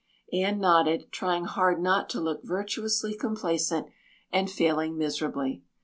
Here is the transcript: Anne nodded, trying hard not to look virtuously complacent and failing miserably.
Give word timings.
Anne 0.33 0.57
nodded, 0.59 1.11
trying 1.11 1.45
hard 1.45 1.79
not 1.79 2.09
to 2.09 2.19
look 2.19 2.43
virtuously 2.43 3.13
complacent 3.15 3.85
and 4.31 4.49
failing 4.49 4.97
miserably. 4.97 5.61